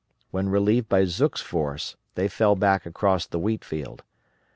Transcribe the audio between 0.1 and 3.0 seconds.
When relieved by Zook's force they fell back